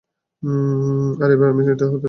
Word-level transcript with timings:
আর 1.23 1.29
এবার 1.31 1.47
আমি 1.49 1.61
এটা 1.65 1.85
হতে 1.85 1.89
দেব 1.89 1.93
না। 1.93 1.99